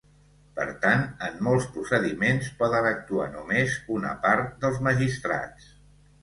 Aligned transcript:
Per 0.59 0.63
tant, 0.85 1.01
en 1.27 1.35
molts 1.47 1.67
procediments 1.75 2.47
poden 2.61 2.87
actuar 2.93 3.27
només 3.35 3.77
una 3.99 4.15
part 4.25 4.57
dels 4.65 4.83
magistrats. 4.91 5.71